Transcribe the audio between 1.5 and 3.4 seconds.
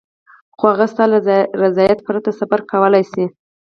رضایت پرته سفر کولای شي.